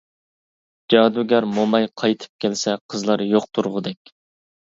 جادۇگەر 0.93 1.47
موماي 1.57 1.85
قايتىپ 2.03 2.33
كەلسە، 2.47 2.75
قىزلار 2.95 3.25
يوق 3.35 3.47
تۇرغۇدەك. 3.59 4.13